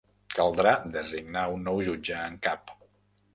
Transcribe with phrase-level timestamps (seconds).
[0.35, 2.75] Caldrà designar un nou jutge en cap.